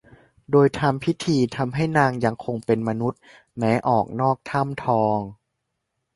[0.51, 3.21] โดยทำพิธีทำให้นางยังคงเป็มมนุษย์
[3.57, 5.17] แม้ออกนอกถ้ำทอง